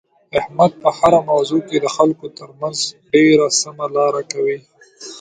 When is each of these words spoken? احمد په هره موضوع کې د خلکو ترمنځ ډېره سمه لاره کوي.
احمد 0.39 0.71
په 0.81 0.89
هره 0.97 1.19
موضوع 1.31 1.61
کې 1.67 1.77
د 1.81 1.87
خلکو 1.95 2.25
ترمنځ 2.39 2.77
ډېره 3.13 3.47
سمه 3.61 3.85
لاره 3.95 4.21
کوي. 4.31 4.59